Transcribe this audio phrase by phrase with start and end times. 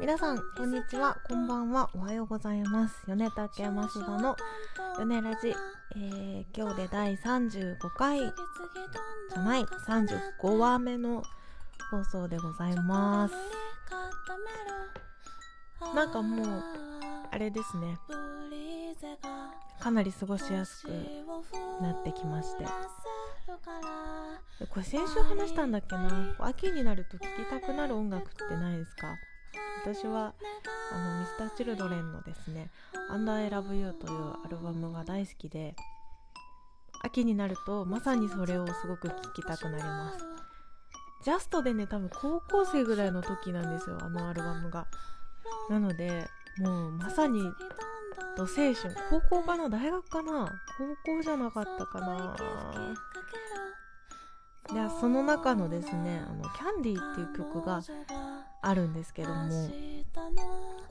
[0.00, 1.16] 皆さんこんにちは。
[1.28, 1.90] こんばんは。
[1.94, 2.94] おはようございます。
[3.06, 4.36] 米竹増田の
[4.98, 5.54] 米ラジ、
[5.96, 8.20] えー、今日で第35回。
[8.20, 9.64] じゃない。
[9.64, 11.22] 35話目の
[11.90, 13.34] 放送でございます。
[15.94, 16.62] なんかもう
[17.30, 17.98] あれですね。
[19.80, 20.90] かなり過ごしやすく
[21.82, 22.64] なってきまして。
[24.70, 26.34] これ先週話したんだっけな。
[26.38, 29.14] 秋になると聴きたくなる音楽ってないですか？
[29.82, 30.34] 私は
[30.92, 32.70] あのミスターチルドレンのですね
[33.10, 35.76] 「アンダーエラブユーというアルバムが大好きで
[37.02, 40.24] 秋になるとまさにそれをすごく聴きたくなります。
[41.22, 44.86] ジャストでね多分高校生ぐらいの時なんですよあのアルバムが。
[45.70, 46.28] なので
[46.58, 47.42] もうまさに
[48.36, 48.74] ド青春
[49.10, 49.68] 高校かな？
[49.68, 50.48] 大学かな？
[50.78, 52.36] 高校じゃなかったかな。
[54.72, 57.80] いやその中のですね「あのキャンディーっていう曲が
[58.68, 59.70] あるんですけども。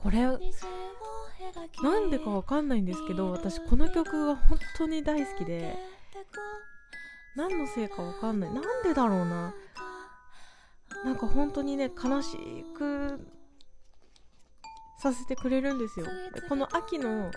[0.02, 0.22] これ
[1.82, 5.76] なんでかわかんないんですけど私この曲が本当に大好きで。
[7.36, 8.50] 何のせいかわかんない。
[8.54, 9.54] なんでだろうな。
[11.04, 13.20] なんか本当にね悲しく
[14.98, 16.06] させてくれるんですよ。
[16.34, 17.30] でこの秋の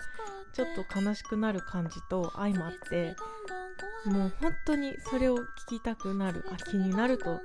[0.54, 3.14] ちょっと悲しくなる感じと相まって
[4.06, 7.40] もう本当にそれを聴きたくなる秋になると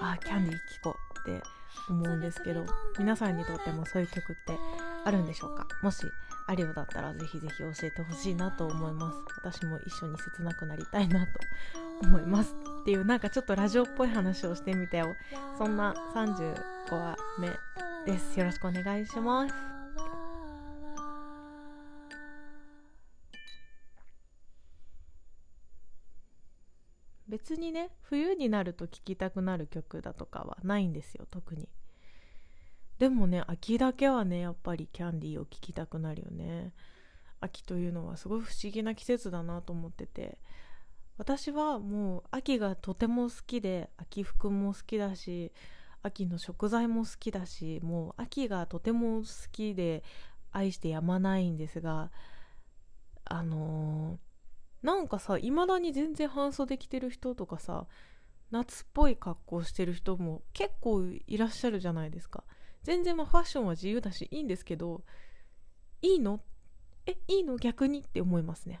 [0.00, 1.42] あキャンディー聴こうって
[1.88, 2.64] 思うんですけど
[2.98, 4.58] 皆さんにとってもそういう曲って
[5.04, 5.66] あるんでしょうか？
[5.82, 6.06] もし
[6.46, 9.16] あるようだったらぜひぜひ教えてほしいなと思います。
[9.42, 11.32] 私も一緒に切なくなりたいなと
[12.02, 12.54] 思います。
[12.82, 15.14] っていうなんかちょっとラジオっぽい話をしてみたよ。
[15.58, 16.54] そんな35
[16.94, 17.48] 話目
[18.12, 18.38] です。
[18.38, 19.79] よろしくお願いします。
[27.30, 31.68] 別にね冬になると聴きたくなる曲だとかはないんですよ特に。
[32.98, 36.74] でもね秋だけはねやっぱりキャンディーを聴きたくなるよね。
[37.40, 40.38] 秋というのはすごい不思議な季節だなと思ってて。
[41.16, 45.52] 私はもう秋がとても好きで秋服も好きだし
[46.02, 50.02] 秋の食材も好きだしもう秋がとても好きで
[50.50, 52.10] 愛してやまないんですが
[53.26, 54.29] あのー
[54.82, 57.86] なんかさいまだに全然半袖着てる人とかさ
[58.50, 62.44] 夏っぽい格好してる人も結構いらっしゃるじゃないですか。
[62.82, 65.02] 全然まあファッションは自由だしいいんですけど
[66.02, 66.40] いいの？
[67.06, 67.56] えいいの？
[67.56, 68.80] 逆にって思いますね。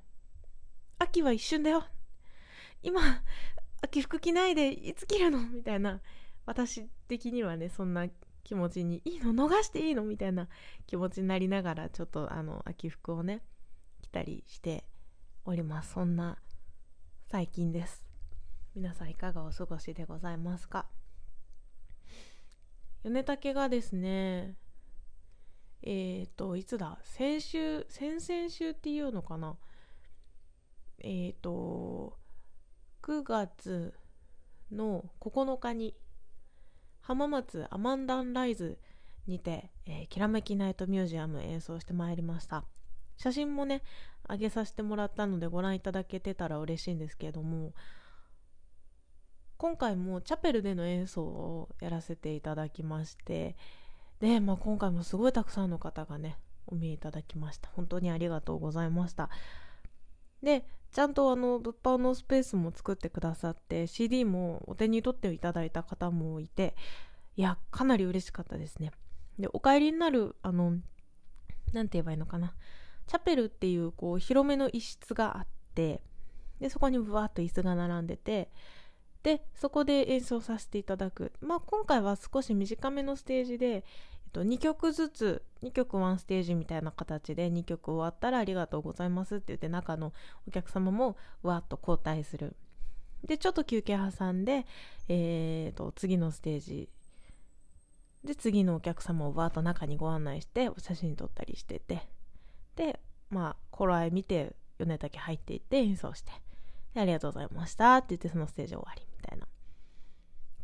[0.98, 1.84] 秋は一瞬だよ。
[2.82, 3.00] 今
[3.82, 5.38] 秋服着ないでいつ着るの？
[5.38, 6.00] みたいな。
[6.46, 8.06] 私的にはねそんな
[8.42, 9.32] 気持ちにいいの？
[9.32, 10.02] 逃していいの？
[10.02, 10.48] みたいな
[10.86, 13.42] 気持ちになりながらちょっとあの秋服をね
[14.02, 14.84] 着たりして
[15.44, 15.94] おります。
[15.94, 16.38] そんな
[17.30, 18.04] 最近です。
[18.74, 20.86] 皆さんいかがお過ごしでございますか？
[23.02, 24.54] 米竹がですね
[25.82, 26.98] えっ、ー、といつだ？
[27.02, 29.56] 先週先々週っていうのかな？
[30.98, 32.18] えっ、ー、と
[33.02, 33.94] 9月
[34.70, 35.96] の9日に
[37.00, 38.78] 浜松アマンダンライズ
[39.26, 42.64] にて、えー、きらめきナイトミュージアム演奏してまいりました。
[43.16, 43.82] 写真もね
[44.30, 47.74] 上げさせてもらったのでご覧いただけてたら嬉しいんですけれども
[49.56, 53.56] 今回もチャペルでの演奏をやらせていただきまして
[54.20, 57.68] で、まあ、今回もすごいたくさんの方がねお見えいただきました。
[57.74, 59.28] 本当にありがとうございました。
[60.42, 66.74] でちゃんとあの物販のスペースも作ってくださって CD もお手に取っていただいた方もいて
[67.36, 68.92] いやかなり嬉しかったですね。
[69.38, 70.76] でお帰りになるあの
[71.72, 72.54] 何て言えばいいのかな。
[73.10, 76.00] チャペルっていうこう広めの一室があって
[76.60, 78.52] でそこにぶわっと椅子が並んでて
[79.24, 83.82] でそこで演奏させていただく、まあ、今回は少し短めのステージで、えっ
[84.32, 90.12] と、2曲ずつ2曲1ステージみたいな形で2曲終わったらありがとうございますって言って中の
[90.46, 92.54] お客様もわっと交代する。
[93.26, 94.66] でちょっと休憩挟んで、
[95.08, 96.88] えーと、と次のステージ。
[98.22, 102.08] で次のお客様をわっと中にご案内してお写真撮ったりしてて。
[102.76, 102.98] で
[103.30, 106.30] まあ頃合い見て米竹入っていって演奏して
[106.94, 109.46] ありがとうございましたって言ってそのステージ終わりみたいな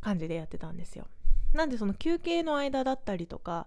[0.01, 1.07] 感じでやってたんですよ。
[1.53, 3.67] なんでその休憩の間だったりとか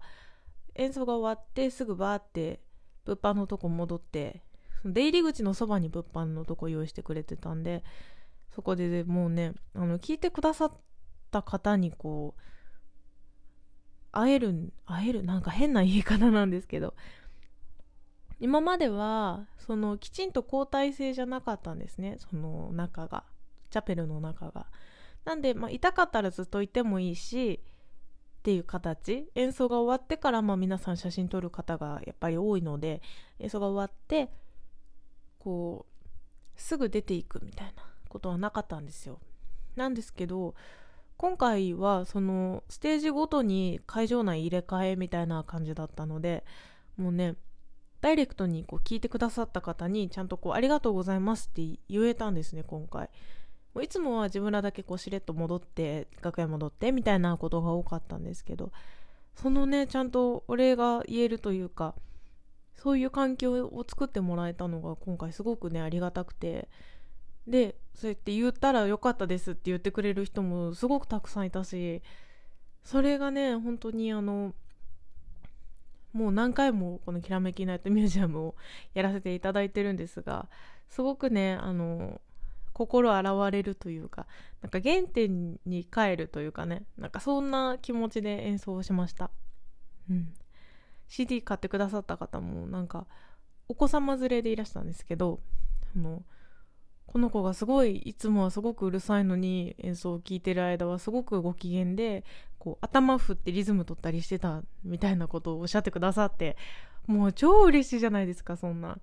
[0.75, 2.60] 演奏が終わってすぐバーって
[3.06, 4.42] 物販のとこ戻って
[4.86, 7.84] 出入り口のそばに物販のとこ用意してくれてたんで
[8.54, 10.72] そこでもうねあの聞いてくださっ
[11.31, 12.42] た方にこう
[14.12, 16.94] 会える会えるなんか変な言い方なんですけど
[18.39, 22.18] 今まではそのきちんと交代制じゃなかったんですね。
[22.18, 23.24] その中が。
[23.69, 24.68] チャペルの中が。
[25.25, 27.59] なんで、まあ、痛かったらずっといてもいいし
[28.39, 29.30] っていう形。
[29.36, 33.01] 演奏が終わってからまあ皆さん写真撮る方がやっぱり多いので
[33.39, 34.31] 演奏が終わって
[35.38, 36.09] こう
[36.56, 39.19] すぐ出ていくみたいなことはなかったんですよ。
[39.75, 40.56] なんですけど
[41.18, 46.45] 今回はそのステージごとに会場内入れ替えみたいな感じだったので
[46.97, 47.36] もうね
[48.01, 53.10] ダイレクトにこう聞いてくださった方にちゃんとこうありがとうございますって言えたんですね今回。
[53.81, 58.72] いつもは自分らだけこうしれっと戻って楽屋戻ってみたいなことが多かったんですけど
[59.36, 61.96] そのねちゃんとお礼が言えるというか
[62.75, 66.68] そういう環境を作ってもらえたのが今回すごくねありがたくて
[67.48, 72.01] でそうやって言ったらよかったですって言ってくれる人もすごくたくさんいたし
[72.84, 74.54] それがね本当にあの
[76.13, 78.56] もう何回もこの「きらめきナイトミュージアム」を
[78.94, 80.47] やらせていただいてるんですが
[80.88, 82.19] すごくねあの
[82.73, 84.25] 心洗われるというか
[84.61, 89.29] なんか原点に帰るというかねなんかそんな気持ちで演奏しました、
[90.09, 90.33] うん、
[91.07, 93.05] CD 買ってくださった方もなんか
[93.67, 95.41] お子様連れでいらしたんですけど
[95.95, 96.23] あの
[97.11, 102.23] この子がすごいいつもはすごくうるさいのに演奏を聴いてる間はすごくご機嫌で
[102.59, 106.56] こう頭振ってリズム取ったりしてたみたいなことをおっしゃってくださって
[107.07, 109.00] もう超嬉しいじゃないですかそんな。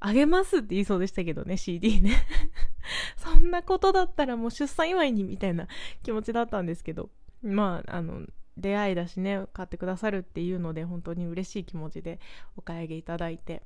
[0.00, 2.26] あげますって言いそうでしたけどね CD ね。
[3.16, 5.68] そんなことだったらもう出産祝いにみたいな
[6.02, 7.10] 気持ちだったんですけど。
[7.42, 8.26] まああの
[8.56, 12.18] 出会いだしね買ってくださるっていうので本当に嬉しい気持ちで
[12.56, 13.62] お買い上げいただいて、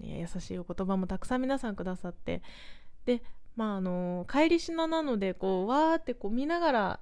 [0.00, 2.42] 優しいお言葉もたくさん皆さんくださって
[3.04, 3.22] で
[3.56, 7.00] まああの帰りしななのでこうわーってこう見ながら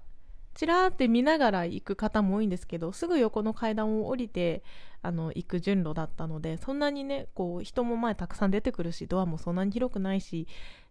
[0.54, 4.62] ちらーって見ながら行く方も多いんですけどすぐ横の階段を降りて
[5.02, 10.46] あの行く順路だったのでそんなにねこう人も前たくさん出てくるしドアもそんなに広くないし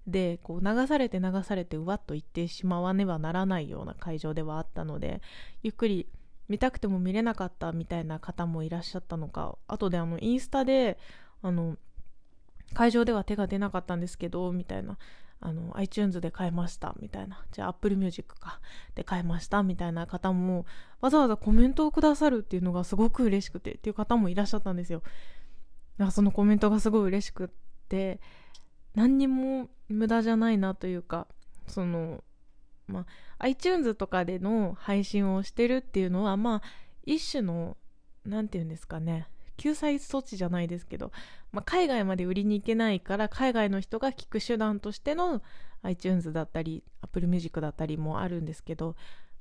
[0.07, 5.21] でこう流されて流されてうわっと行ってしまわねばならないような会場ではあったので
[5.61, 6.07] ゆっくり
[6.47, 10.97] 見たくても見れなかったみたいな方もいらっしゃったのか後であのインスタで
[11.43, 11.77] あの
[12.73, 14.97] 会場では手が出なかったんですけどみたいな。
[15.41, 17.45] あの iTunes で買いましたみたいな。
[17.51, 18.59] じゃあ Apple Music か。
[18.95, 20.65] で買いましたみたいな方も
[20.99, 24.99] わざわざコメントをくださるっていうのがすごく嬉しくてっていう方もいらっしゃったんですよ。
[24.99, 27.49] だからそのコメントがすごい嬉しくっ
[27.87, 28.19] て
[28.95, 31.27] 何にも無駄じゃないなというか
[31.67, 32.23] その
[32.87, 33.05] まあ
[33.39, 36.61] iTunes とかでの配信をしてるっていうのはまあ
[37.05, 37.77] 一種の
[38.25, 39.27] 何て言うんですかね。
[39.59, 41.11] 救済措置じゃないですけど、
[41.51, 45.41] まあ、海外まで売りに行けないから海外の人が聞く手段としての
[45.83, 48.95] iTunes だったり Apple Music だったりもあるんですけど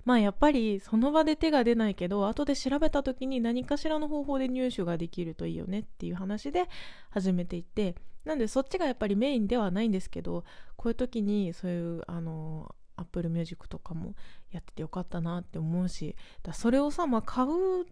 [0.04, 6.68] まあやっぱりその場で手が出ないけど後で調べた時に何かしらの方法で入手ができるといいよねっていう話で
[7.10, 7.94] 始めていて
[8.24, 10.44] なんでそっちがやっぱりメインではないんですけど
[10.76, 14.14] こういう時にそういうあの Apple Music とかも
[14.50, 17.86] やっててよかったなって思うしだそれをさ、まあ、買う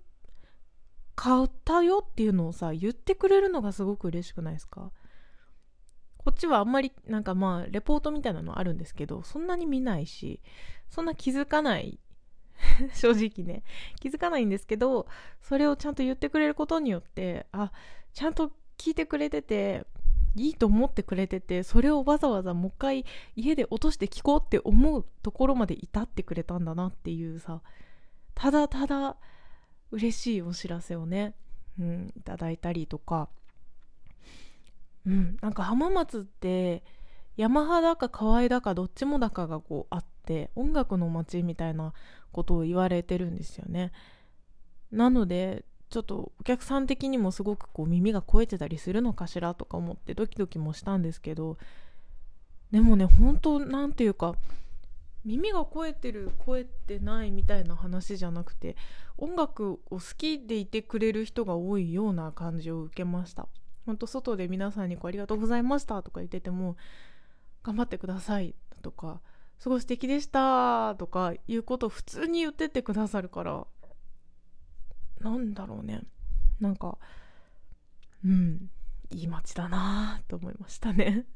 [1.16, 4.92] 買ったよっていうのをさ言ってくれるのがすごく嬉しくないですか？
[6.18, 10.40] こっちはあんまりなんかまあレポートみたいなのあるんですけどそんなに見ないし
[10.90, 11.98] そんな気づかない。
[12.94, 13.64] 正直ね。
[14.00, 15.06] 気づかないんですけど
[15.42, 17.70] それをちゃんと言ってくれることによってあ
[18.12, 19.86] ちゃんと聞いてくれてて
[20.36, 23.04] いいと思ってくれててそれをわざわざもう一回
[23.35, 27.62] 家で落として聞こうって思うところまで至ってくれたんだなっていうさ
[28.35, 29.16] ただただ
[29.90, 31.35] 嬉しいお知らせをね、
[31.78, 33.28] うん、いただいたりとか、
[35.07, 36.83] うん、なんか浜松って
[37.37, 41.93] 山派だか河合だかどっちもだかがこうあって音楽の街みたいな
[42.33, 43.93] ことを言われてるんですよね。
[44.90, 51.59] なのでちょっとお客さん的にもすごくこう耳が肥えてたりするのかしらとか思ってドキドキもしたんですけど
[52.71, 54.35] でもね本当なんていうか
[55.26, 58.76] 耳が肥えてる肥えてないみたいな話じゃなくて
[59.18, 63.49] 音楽を好きでいてくれる人が多いような感じを受けました。
[63.85, 66.76] ほんと外で皆さんにこうありがとうございましたとか言ってても
[67.62, 69.21] 頑張ってくださいとか
[69.59, 73.66] すごい素敵でしたとかいうことを普通に言ってってくださるから
[75.21, 76.02] なんだろうね。
[76.61, 76.99] なんか
[78.25, 78.71] うん
[79.11, 81.26] いい街だなと思いましたね。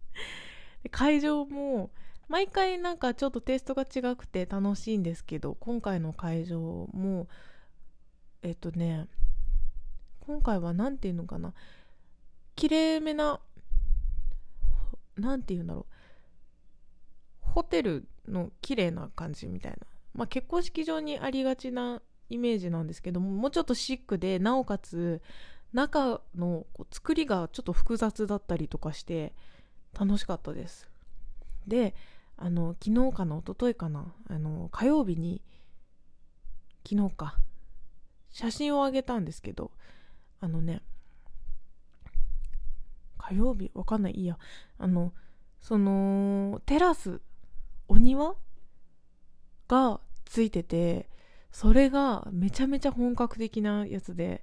[0.90, 1.90] 会場も
[2.28, 6.58] 毎回なんかちょっとテイストが違くて楽しいんですけど今回の会場
[6.92, 7.28] も
[8.42, 9.08] えっとね
[10.20, 11.52] 今回は何て言うのかな。
[12.56, 13.40] 綺麗めな
[15.16, 15.94] 何て言うんだろう。
[17.40, 19.78] ホテルの綺麗な感じみたいな。
[20.14, 22.00] まあ結婚式場にありがちな
[22.30, 25.20] イメージなんですけどももうちょっとシックでなおかつ
[25.72, 29.34] 中の作りがちょっと複雑だったりとかして
[29.98, 30.88] 楽しかったです。
[31.66, 31.94] で
[32.36, 35.42] あの昨日かな一昨日かなあの火曜日に
[36.88, 37.38] 昨日か
[38.30, 39.70] 写真をあげたんですけど
[40.40, 40.82] あのね
[43.16, 44.38] 火曜日わかんないいや
[44.78, 45.12] あの
[45.60, 47.20] そのテラス
[47.88, 48.34] お庭
[49.68, 51.08] がついてて
[51.52, 54.42] それがめちゃめちゃ本格的なやつで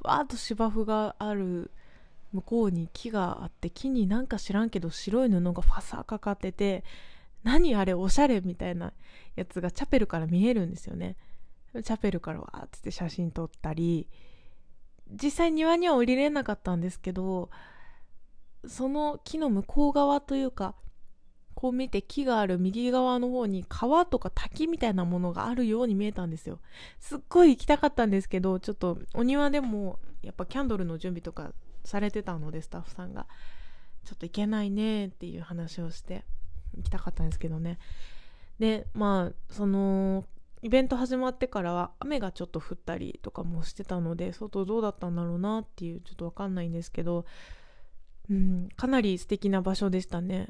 [0.00, 1.70] わーっと芝生がある
[2.32, 6.84] 向こうに木があって木になんか知らんけど白い布がファサかかってて
[7.44, 7.94] 何あれ？
[7.94, 8.40] おしゃれ？
[8.40, 8.92] みたいな
[9.36, 11.16] やつがチャペルから見えるんですよね。
[11.74, 14.08] チャペルからわーって写真撮ったり。
[15.12, 17.50] 実際庭には降りれなかったんですけど
[18.66, 20.74] その木の向こう側というか
[21.54, 26.58] こう見て木がある右側の方に川とか滝みたいなものがあるように見えたんですよ。
[26.98, 31.52] すっごい行きたかったんですけどちょっとお庭でもやっぱキャンドルの準備とか
[31.84, 33.26] されてたのでスタッフさんが
[34.04, 36.24] ちょっと行けないねっていう話をして。
[36.76, 37.78] 行きたかったんですけどね
[38.58, 40.24] でまあその
[40.62, 47.26] イベント始まってからは雨がちょっと降ったりとかもしてたので外どうだったんだろうなっていうちょっと分かんないんですけど
[48.30, 50.48] うん、かなり素敵な場所でしたね。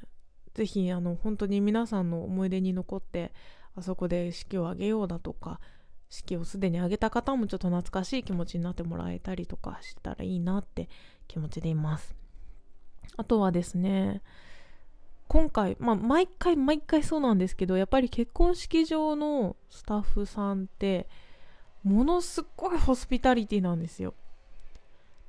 [0.54, 3.33] ぜひあの本当に皆さんの思い出に残って
[3.75, 5.59] あそこで式を挙げようだとか
[6.09, 10.88] 式をすでに挙げた方もちょっと懐かしい気持ちになってもらえたりとかしたらいいなって
[11.26, 12.14] 気持ちでいます。
[13.16, 14.23] あとはですね
[15.34, 21.08] 今回、まあ、毎回毎回そうなんですけどやっぱり結婚式場のスタッフさんって
[21.82, 24.14] ものすごいホスピタリティなんですよ。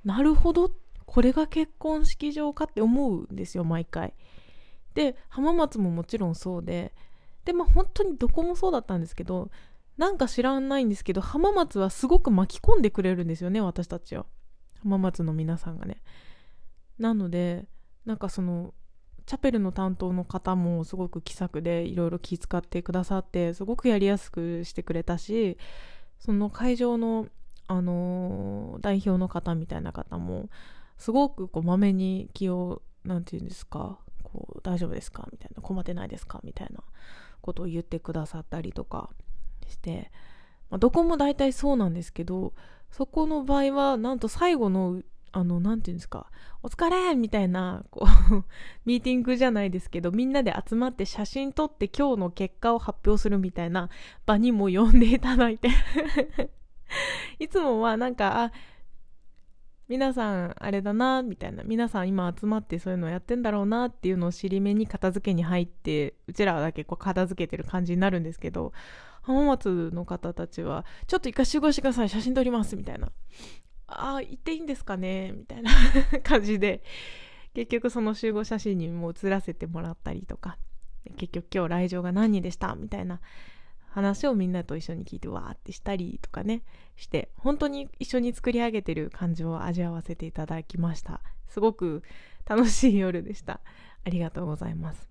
[0.03, 0.69] なるほど
[1.07, 4.13] これが結婚式場かって思うんですよ毎回。
[4.93, 6.93] で浜松ももちろんそうで
[7.43, 9.50] でまあ本当にどこもそうだったんですけど
[9.97, 14.27] なんか知らないんですけど浜松はすごく巻き込んでくれるんですよね私たちは
[14.83, 16.03] 浜松の皆さんがね。
[17.00, 17.65] なので
[18.05, 18.75] なんかその
[19.25, 25.58] チャペルの担当の方もすごく気さくでいろいろ気遣ってくださってすごくやりやすくしてくれたし
[26.20, 27.27] その会場の、
[27.67, 30.50] あのー、代表の方みたいな方も
[30.98, 36.82] すごくまめに気を何て言うんですかこう大丈夫ですかみたいな困ってないですかみたいな
[37.41, 39.10] ことを言ってくださったりとか
[39.67, 40.12] して、
[40.70, 42.53] まあ、どこも大体そうなんですけど
[42.91, 45.01] そこの場合はなんと最後の
[45.38, 46.32] あの何て言うんですか
[46.63, 48.46] お疲れみたいなこう
[48.88, 53.89] ミーティングじゃないですけどみんなで集まって写真撮って今日の結果を発表するみたいな
[54.25, 55.70] 場にも呼んでいただいて。
[57.39, 58.51] いつもはなんかあ
[59.89, 68.72] 皆さんあれだなみたいな皆さん今集まってそういうのやってんだろうなっていうのを尻目に片付けに入ってうちらだけこう片付けてる感じになるんですけど
[69.22, 73.12] 浜松の方たちはちょっと一回集合してください写真撮りますみたいな。
[73.88, 75.32] ああ行っていいんですかね？
[75.32, 75.72] みたいな
[76.24, 76.82] 感じで
[77.54, 80.58] 結局その集合写真にも写らせてもらったりとか
[81.18, 82.75] 結局今日来場が何人でした？
[82.75, 83.22] みたいな
[83.89, 86.63] 話をみんなと一緒に聞いてわーってしたりとかね
[86.98, 91.22] して本当に一緒に作り上げてる感じを味わわせていただきました。
[91.48, 92.04] すごく
[92.46, 93.62] 楽しい夜でした。
[94.04, 95.10] ありがとうございます。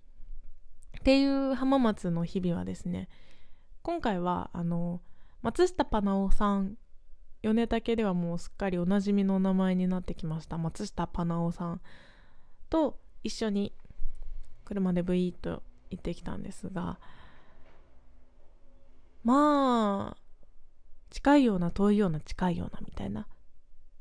[0.98, 3.08] っていう浜松の日々はですね
[3.82, 5.00] 今回はあの
[5.42, 6.76] 松下パナオさん
[7.44, 10.56] 米竹ではもうすっかりおなじみのお名前になってきました。
[10.56, 11.80] 松下パナオさん
[12.70, 13.74] と一緒に
[14.64, 16.98] 車でブイーと行ってきたんですが
[19.22, 20.22] まあ
[21.10, 23.26] 近いような遠いような近いようなみたいな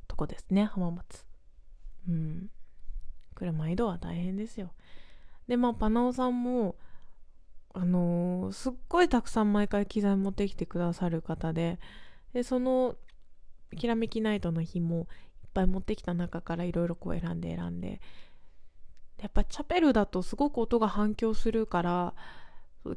[0.07, 1.25] とこですね浜松。
[2.07, 2.49] うん。
[3.35, 4.71] 車移動は大変ですよ。
[5.47, 6.75] でまあパナオさんも
[7.73, 11.79] あのー、すっごいたくさん毎回機材持ってきてくださる方で
[12.33, 12.95] でその
[13.75, 15.07] きらめきナイトの日も
[15.43, 18.01] いっぱい持ってきた中からいろいろこう選んで選んで。
[19.21, 22.13] やっぱチャペルだとすごく音が反響するから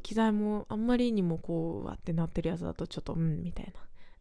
[0.03, 3.71] 機材もあんまりにもこうわってなってるやつだとちょっとうんみたいな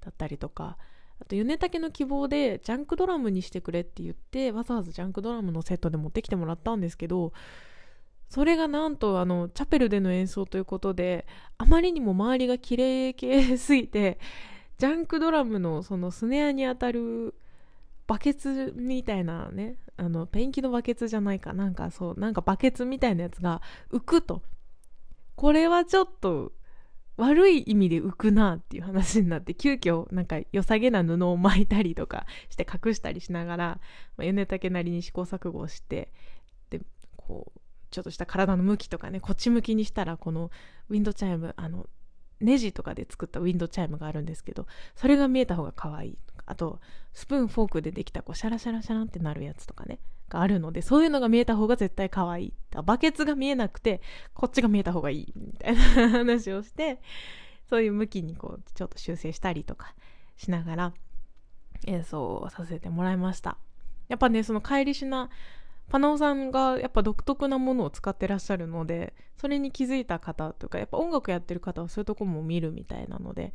[0.01, 0.77] だったりとか。
[1.19, 7.33] あと米竹の希望でジャンクドラムにしてくれって言ってわざわざジャンクドラムのセットで持ってきてもらったんですけど
[8.29, 14.19] それがなんとあのチャペルでの演奏ということであまりにも周りが綺麗系すぎて
[14.79, 17.35] ジャンクドラムのそのスネアに当たる
[18.07, 24.43] バケツみたいなねあのペンキのバケツじゃないかなんかそうなんかバケツみたいなやつが浮くと。
[25.35, 26.53] これはちょっと
[27.19, 33.81] 悪い意味で浮くなっていう話になって急遽なんか良さげな布を巻いたりとかして隠したりしながら、
[34.17, 36.13] まあ、米竹なりに試行錯誤して
[36.71, 36.81] で
[37.17, 40.51] こうちょっとした体の向きとかねこっち向きにしたらこの
[40.91, 41.87] ウィンドチャイムあの
[42.41, 46.19] ネジとかで作ったウィンドチャイムがあるんですけどそれが見えた方が可愛い。
[46.49, 46.79] あと
[47.13, 52.53] スプーンフォークでできたこうシャラシャラシャランってなるやつとかねがあるのでそういうのが見えた方が絶対可愛い。
[52.85, 54.01] バケツが見えなくて
[54.33, 57.01] こっちが見えた方がいいみたいな話をして
[57.69, 59.95] そういう向きにこうちょっと修正したりとか
[60.37, 60.93] しながら
[61.87, 63.59] 演奏をさせてもらいました。
[64.09, 65.31] やっぱねその帰りしな
[65.89, 73.53] パナオさんがやっぱ独特なものを使ってらっしゃるのでそれに気づいた方とかやっぱ音楽やってる方はそういうとこも見るみたいなので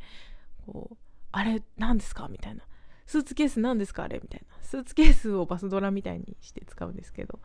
[0.66, 0.96] こう
[1.32, 2.28] あれ何ですか？
[2.28, 2.62] みたいな。
[3.06, 4.04] スーツケース何ですか？
[4.04, 4.18] あれ？
[4.22, 4.56] みたいな。
[4.62, 7.38] スーツケースをバスドラみたいにして使うんですけど。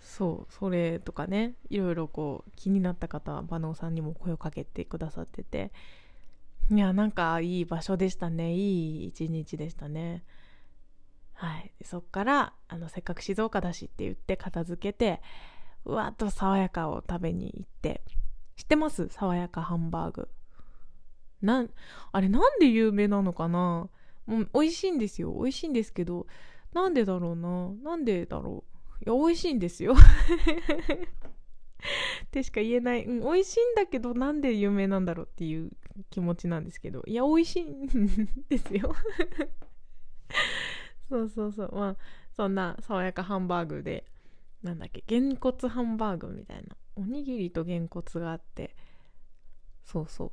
[0.00, 5.72] そうそれとかねいろいろこう気になった方はバナオさんにも声をかけてくださってて。
[6.70, 8.54] いやなんかいい場所でしたね。
[8.54, 10.22] いい一日でしたね。
[11.42, 11.72] はい。
[11.82, 15.20] そっからあのせっかく静岡だしって言って片付けて
[15.84, 18.02] うわっと爽やかを食べに行って
[18.54, 19.08] 知ってます？
[19.08, 20.28] 爽やかハンバーグ。
[21.40, 21.70] なん
[22.12, 23.88] あれなんで有名なのかな？
[24.26, 25.32] もう美味しいんですよ。
[25.32, 26.28] 美味しいんですけど
[26.72, 27.72] なんでだろうな？
[27.82, 28.62] なんでだろ
[29.02, 29.04] う？
[29.04, 29.94] いや美味しいんですよ。
[32.24, 35.72] ってしか言えない、うん、美味しいんだけどなんで有名なんだろうっていう
[36.08, 37.02] 気持ちなんですけど。
[37.08, 38.94] いや美味しいんですよ。
[41.12, 41.74] そうそうそう。
[41.74, 41.96] まあ
[42.34, 44.06] そんな爽やかハンバーグで
[44.62, 46.74] なんだっけげんこつハンバーグみたいな。
[46.96, 48.74] おにぎりとげんこつがあって
[49.84, 50.32] そうそ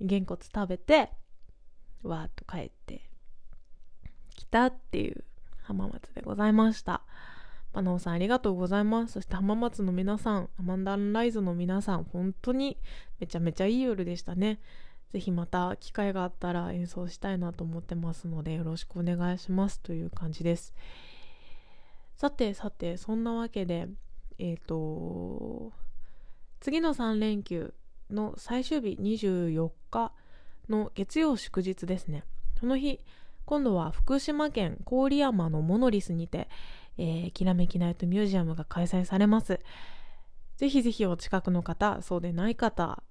[0.00, 0.04] う。
[0.04, 1.10] げんこつ食べて
[2.02, 3.08] わーっと帰って
[4.34, 5.24] きたっていう
[5.62, 7.02] 浜松でございました。
[7.72, 9.12] パナオさんありがとうございます。
[9.12, 12.78] そして浜松の皆さんアマンダンライズの皆さん本当に
[13.20, 14.58] めちゃめちゃいい夜でしたね。
[15.12, 19.80] ぜひまた機会があったら演奏したいなと思ってますのでよろしくお願いします。
[19.80, 20.74] という感じです。
[22.16, 23.88] さてさてそんなわけで
[24.38, 25.72] えっ、ー、と
[26.60, 27.74] 次の3連休
[28.10, 30.12] の最終日24日
[30.68, 32.24] の月曜祝日ですね。
[32.58, 33.00] その日
[33.44, 36.48] 今度は福島県郡山のモノリスにて、
[36.98, 39.60] えー、きらめきナイトミュージアムが開催されます。
[40.56, 43.02] ぜひぜひお近くの方そうでない方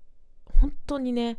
[0.60, 1.38] 本当にね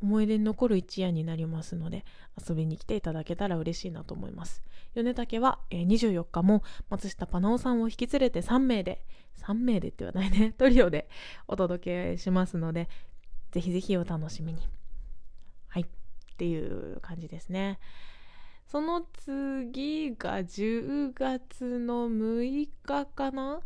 [0.00, 2.04] 思い出に残る一夜になりますので
[2.48, 4.62] 遊びに来ていただけたら嬉しいなと思います。
[4.94, 9.04] 米竹は、えー、24日も松下パナオさんを引き連れて3名で
[9.42, 11.08] 3名でって言わないね トリオで
[11.46, 12.88] お届けしますので
[13.50, 14.60] ぜひぜひお楽しみに。
[15.68, 15.82] はい。
[15.82, 15.86] っ
[16.36, 17.78] ていう感じですね。
[18.66, 23.60] その次が10月の6日かな？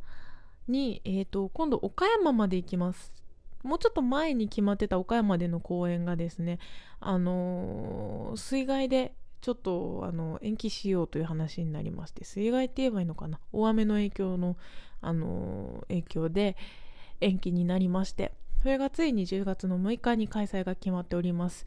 [0.68, 3.21] に、えーと今度岡山まで行きます。
[3.62, 6.58] もうちょっと前に決まってた岡山での公演がですね、
[7.00, 13.40] あのー、水害でちょっとあの延期しようという話になりまして水害って言えばいいのかな？
[13.52, 14.56] 大雨の影響の、
[15.00, 16.56] あのー、影響で
[17.20, 21.66] 延期になりましてそれがついに10月の6日に開催が決まっております。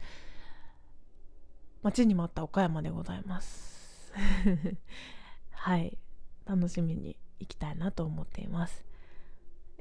[1.82, 4.12] 待ちに待った岡山でございます。
[5.52, 5.96] はい。
[6.46, 8.84] 楽しみに行きたいなと思っています。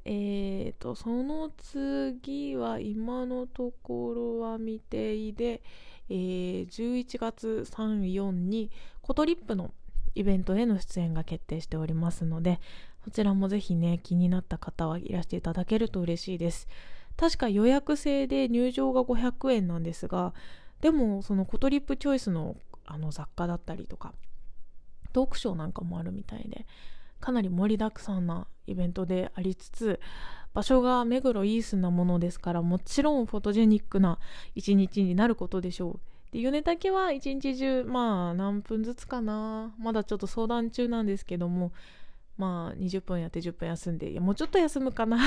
[0.06, 5.64] えーと、その次は今のところは未定で、
[6.10, 8.70] えー、11月3、4に
[9.02, 9.74] コトリップの
[10.14, 12.60] イベントへの出演が決定しておりますので、
[13.04, 16.68] そちらもぜひね、気になった方はいらしていただけると嬉しいです。
[17.18, 20.34] 確か予約制で入場が500円なんですが、
[20.82, 24.14] でもそのコトリップチョイスのあの雑貨だったりとか、
[25.14, 26.68] トークショーなんかもあるみたいで、
[27.26, 30.00] かなり盛りだくさんなイベントでありつつ
[30.54, 34.20] 場所が目黒イースなものですからもちろんフォトジェニックな
[34.54, 36.00] 一日になることでしょう。
[36.32, 39.74] で米竹は一日中まあ何分ずつかな。
[39.80, 41.72] まだちょっと相談中なんですけども
[42.38, 45.18] まあ20分やって10分休んでいやもうちょっと休むかな。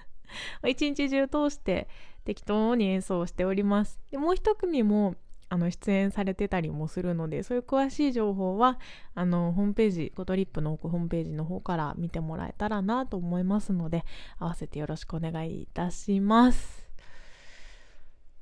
[0.66, 1.88] 一日中通して
[2.24, 4.00] 適当に演奏しております。
[4.10, 5.14] でもう一組も
[5.54, 8.80] あの出演されてたりもするのでそういう詳しい情報は
[9.14, 14.04] あのホームページゴトリップのホームページの方から見てもらえたらなと思いますので
[14.40, 16.88] 合わせてよろしくお願いいたします。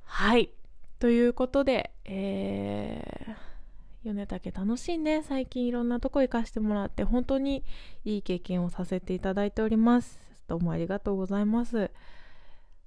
[0.03, 0.49] はい。
[0.97, 7.63] ということでえー、米竹楽しいね最近いろんなとこ行かしてもらって本当に
[8.05, 10.19] いい経験をさせていただいております。
[10.47, 11.91] どうもありがとうございます。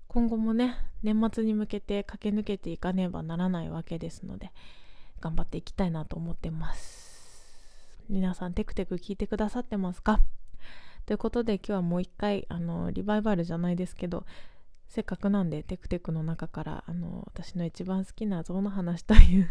[0.08, 4.50] 今後もね年末に向けて駆け抜けていかねばならないわけですので
[5.20, 7.06] 頑張っていきたいなと思ってます。
[8.08, 10.20] 皆さんテクテク聞いてくださってますか？
[11.06, 14.24] ということで今日はもう一回あのリバイバルじゃないですけど
[14.88, 19.48] せっかくなんでテクテクの中からあの私の一番好きな象の話という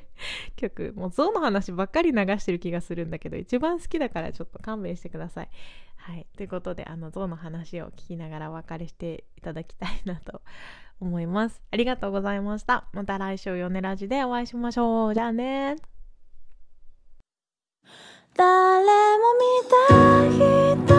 [0.56, 5.48] 曲もう象の話ばっかり流してる気がするんだけど一番好きだからちょっと勘弁してください。
[5.96, 6.26] はい。
[6.36, 10.42] ということであの象の話を聞きながらお別れしていただきたいなと
[11.00, 11.62] 思います。
[11.70, 12.84] ありがとうございました。
[12.92, 15.14] また来週ヨネラジでお会いしましょう。
[15.14, 15.76] じゃあね。
[18.36, 20.93] 誰も見た人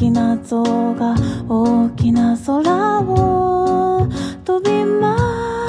[0.00, 0.62] きな像
[0.94, 1.14] が
[1.46, 4.08] 大きな空を
[4.46, 5.59] 飛びます。